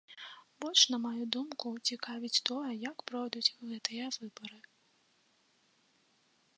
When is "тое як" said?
2.51-2.97